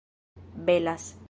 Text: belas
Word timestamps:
belas 0.55 1.13